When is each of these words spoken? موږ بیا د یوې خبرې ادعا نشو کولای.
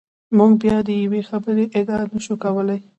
موږ 0.37 0.51
بیا 0.63 0.77
د 0.87 0.89
یوې 1.03 1.21
خبرې 1.29 1.65
ادعا 1.79 2.01
نشو 2.13 2.35
کولای. 2.43 2.79